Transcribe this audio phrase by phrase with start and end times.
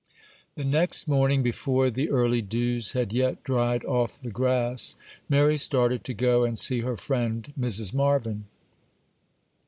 [0.55, 4.95] THE next morning, before the early dews had yet dried off the grass,
[5.29, 7.93] Mary started to go and see her friend Mrs.
[7.93, 8.45] Marvyn.